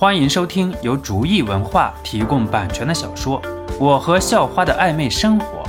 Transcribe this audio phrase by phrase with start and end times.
[0.00, 3.42] 欢迎收听由竹意文化提供版权的小说
[3.80, 5.64] 《我和校花的暧昧生活》，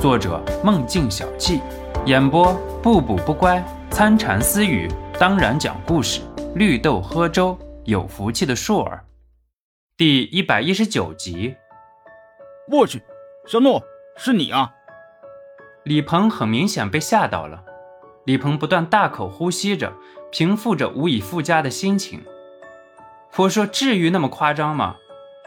[0.00, 1.60] 作者梦境小憩，
[2.06, 3.60] 演播不补不乖、
[3.90, 6.20] 参禅私语，当然讲故事，
[6.54, 9.04] 绿豆喝粥，有福气的硕儿，
[9.96, 11.56] 第一百一十九集。
[12.70, 13.02] 我去，
[13.48, 13.82] 小诺，
[14.16, 14.70] 是你啊！
[15.82, 17.64] 李鹏很明显被吓到了，
[18.26, 19.92] 李鹏不断大口呼吸着，
[20.30, 22.22] 平复着无以复加的心情。
[23.36, 24.96] 我说：“至于那么夸张吗？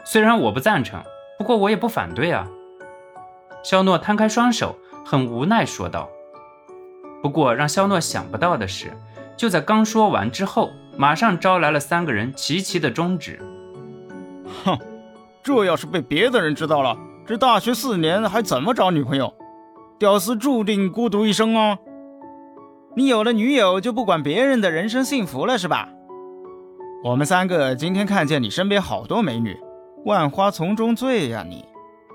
[0.04, 1.00] 虽然我不赞成，
[1.38, 2.46] 不过我也不反对啊。”
[3.62, 6.08] 肖诺摊开双手，很无奈说道。
[7.22, 8.92] 不过让肖诺想不到的是，
[9.36, 13.40] 就在刚说完之后，马上招来了三个人齐齐的中指。
[14.64, 14.76] 哼，
[15.42, 19.32] 这要是被别的人知道了，这大学四年还怎么找女朋友？
[19.98, 21.78] 屌丝注定孤独一生吗？
[22.96, 25.88] 你有了女友就不管别人的人生幸福了是吧？
[27.04, 29.56] 我们三个今天看见你身边好多美女，
[30.04, 31.44] 万花丛中醉呀！
[31.46, 31.64] 你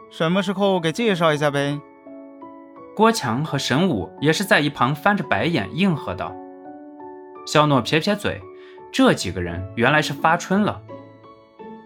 [0.10, 1.80] 什么时候给介绍一下呗？
[2.96, 6.36] 郭强和神武也是在一旁翻着白眼应和道。
[7.46, 8.42] 肖诺撇撇嘴，
[8.92, 10.82] 这几个人原来是发春了。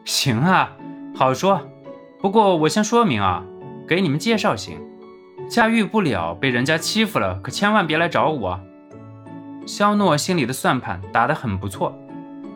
[0.06, 0.76] 行啊，
[1.14, 1.62] 好说。
[2.20, 3.44] 不过我先说明啊，
[3.88, 4.80] 给你们介绍行，
[5.48, 8.60] 驾驭不了，被人家欺负了，可千万别来找我。
[9.68, 11.94] 肖诺心里的算盘打得很不错。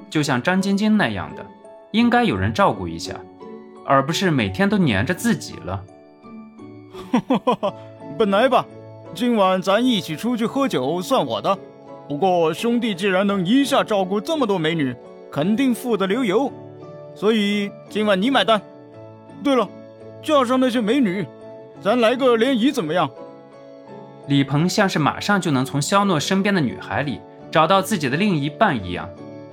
[0.09, 1.45] 就像张晶晶那样的，
[1.91, 3.13] 应该有人照顾一下，
[3.85, 5.83] 而不是每天都黏着自己了。
[8.17, 8.65] 本来吧，
[9.13, 11.57] 今晚咱一起出去喝酒算我的。
[12.07, 14.95] 不过兄弟既然能一下照顾这么多美女，
[15.31, 16.51] 肯定富得流油，
[17.13, 18.59] 所以今晚你买单。
[19.43, 19.69] 对了，
[20.21, 21.25] 叫上那些美女，
[21.81, 23.09] 咱来个联谊怎么样？
[24.27, 29.09] 李鹏像是马上就能从肖诺身边的女孩里找到自己的另一半一样。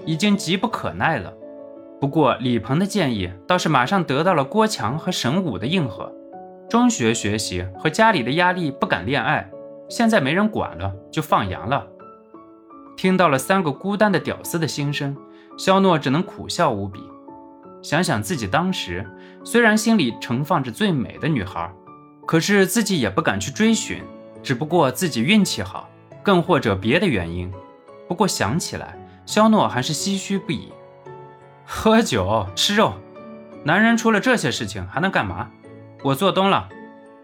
[0.07, 1.35] 已经急不可耐了，
[2.01, 6.11] 不过李鹏的建议倒是马上得到了郭强和沈武的应和。
[6.71, 9.51] 中学学习和家里的压力不敢恋爱，
[9.89, 11.87] 现在没人管了，就放羊了。
[12.97, 15.17] 听到了三个孤单的屌丝的心声，
[15.59, 17.01] 肖诺只能苦笑无比。
[17.83, 19.05] 想想自己当时，
[19.45, 21.71] 虽然心里盛放着最美的女孩，
[22.27, 24.03] 可是自己也不敢去追寻，
[24.43, 25.89] 只不过自己运气好，
[26.23, 27.53] 更或者别的原因。
[28.09, 28.97] 不过想起来。
[29.27, 30.73] 肖诺还是唏嘘不已。
[31.65, 32.95] 喝酒吃肉，
[33.65, 35.51] 男人除了这些事情还能干嘛？
[36.03, 36.69] 我做东了。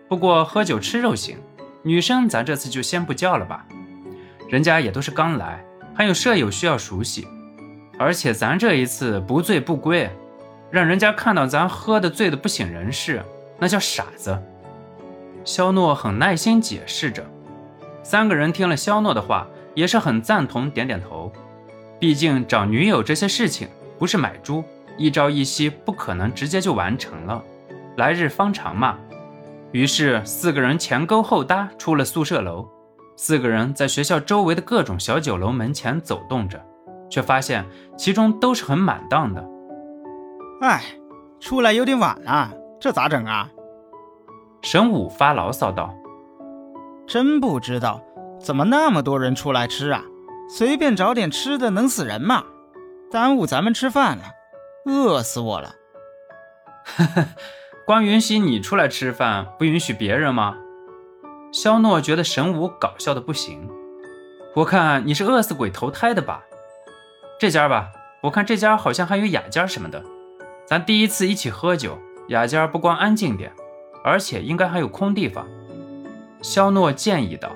[0.08, 1.38] 不过喝酒吃肉行，
[1.82, 3.64] 女生咱这次就先不叫了吧。
[4.48, 5.64] 人家也都是刚来，
[5.94, 7.26] 还有舍友需要熟悉。
[7.98, 10.10] 而且咱这一次不醉不归，
[10.70, 13.22] 让人家看到咱喝的醉的不省人事，
[13.58, 14.36] 那叫傻子。
[15.44, 17.24] 肖诺很耐心解释着。
[18.02, 21.32] 三个人听了肖诺的话，也是很赞同，点点头。
[22.02, 24.64] 毕竟找女友这些事情不是买猪，
[24.98, 27.40] 一朝一夕不可能直接就完成了，
[27.96, 28.98] 来日方长嘛。
[29.70, 32.68] 于是四个人前勾后搭出了宿舍楼，
[33.14, 36.60] 四个人在学校周围的各种小酒楼门前走动着，
[37.08, 37.64] 却发现
[37.96, 39.48] 其中都是很满当的。
[40.60, 40.82] 哎，
[41.38, 43.48] 出来有点晚了，这咋整啊？
[44.62, 45.94] 神武发牢骚道
[47.06, 48.02] ：“真不知道
[48.40, 50.02] 怎么那么多人出来吃啊。”
[50.54, 52.44] 随便找点吃的能死人吗？
[53.10, 54.24] 耽误咱们吃饭了，
[54.84, 55.74] 饿死我了！
[56.84, 57.26] 呵呵，
[57.86, 60.58] 光允许你出来吃饭，不允许别人吗？
[61.54, 63.66] 肖诺觉得神武搞笑的不行。
[64.54, 66.42] 我看你是饿死鬼投胎的吧？
[67.40, 70.04] 这家吧，我看这家好像还有雅间什么的。
[70.66, 71.98] 咱第一次一起喝酒，
[72.28, 73.50] 雅间不光安静点，
[74.04, 75.48] 而且应该还有空地方。
[76.42, 77.52] 肖诺建议道。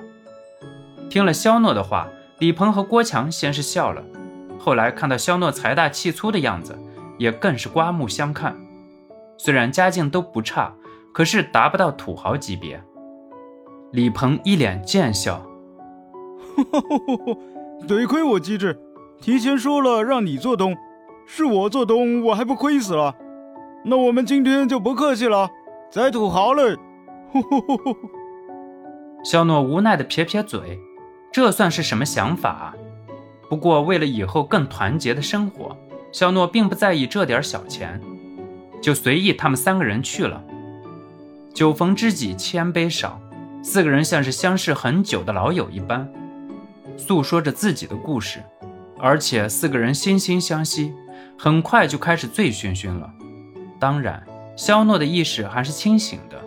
[1.11, 2.07] 听了肖诺的话。
[2.39, 4.03] 李鹏和郭强先是笑了，
[4.59, 6.77] 后来看到肖诺财大气粗的样子，
[7.17, 8.55] 也更是刮目相看。
[9.37, 10.73] 虽然家境都不差，
[11.11, 12.79] 可是达不到土豪级别。
[13.91, 15.41] 李鹏一脸贱笑
[17.87, 18.79] ：“得亏我机智，
[19.19, 20.75] 提前说了让你做东，
[21.25, 23.15] 是我做东，我还不亏死了？
[23.85, 25.49] 那我们今天就不客气了，
[25.89, 26.77] 宰土豪了。
[29.25, 30.79] ”肖诺无奈地撇撇嘴。
[31.31, 32.73] 这算是什么想法？
[33.49, 35.77] 不过为了以后更团结的生活，
[36.11, 38.01] 肖诺并不在意这点小钱，
[38.81, 40.43] 就随意他们三个人去了。
[41.53, 43.19] 酒逢知己千杯少，
[43.63, 46.11] 四个人像是相识很久的老友一般，
[46.97, 48.43] 诉说着自己的故事，
[48.99, 50.93] 而且四个人惺惺相惜，
[51.37, 53.11] 很快就开始醉醺醺了。
[53.79, 54.23] 当然，
[54.55, 56.39] 肖诺的意识还是清醒的，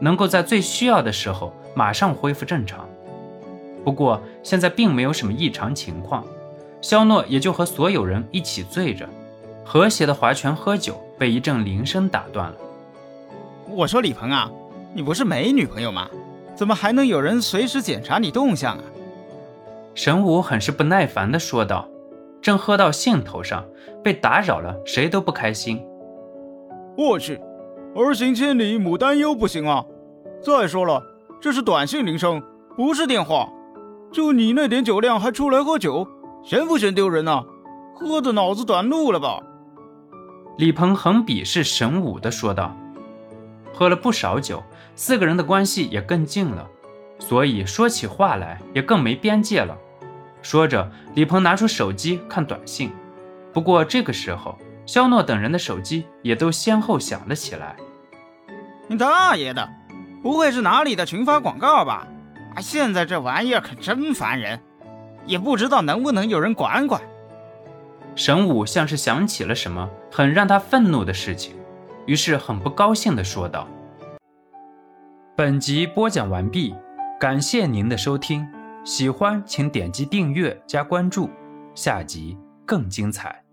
[0.00, 2.87] 能够在最需要的时候马上恢复正常。
[3.84, 6.24] 不过现在并没有什么异常情况，
[6.80, 9.08] 肖诺也就和所有人一起醉着，
[9.64, 12.56] 和谐的划拳喝酒被一阵铃声打断了。
[13.70, 14.50] 我说李鹏啊，
[14.94, 16.08] 你不是没女朋友吗？
[16.54, 18.84] 怎么还能有人随时检查你动向啊？
[19.94, 21.88] 神武很是不耐烦地说道。
[22.40, 23.64] 正喝到兴头上，
[24.02, 25.84] 被打扰了，谁都不开心。
[26.96, 27.40] 我去，
[27.96, 29.84] 儿行千里母担忧，不行啊！
[30.40, 31.02] 再说了，
[31.40, 32.40] 这是短信铃声，
[32.76, 33.48] 不是电话。
[34.12, 36.06] 就你那点酒量还出来喝酒，
[36.42, 37.44] 嫌不嫌丢人呐？
[37.94, 39.40] 喝的脑子短路了吧？
[40.56, 42.74] 李鹏很鄙视神武的说道。
[43.72, 44.62] 喝了不少酒，
[44.96, 46.66] 四个人的关系也更近了，
[47.18, 49.76] 所以说起话来也更没边界了。
[50.42, 52.90] 说着，李鹏拿出手机看短信。
[53.52, 57.76] 不过这个时候，肖诺等人的手机也都先后响了起来。
[58.88, 59.68] 你大爷的！
[60.22, 62.06] 不会是哪里的群发广告吧？
[62.60, 64.60] 现在这玩意儿可真烦人，
[65.26, 67.00] 也不知道能不能有人管管。
[68.14, 71.56] 神武像是想起了什么很让他愤怒的事情，
[72.06, 73.68] 于是很不高兴地说道
[75.36, 76.74] ：“本集播讲完毕，
[77.20, 78.46] 感谢您的收听。”
[78.84, 81.28] 喜欢请点击订阅加关注，
[81.74, 83.47] 下集更精彩。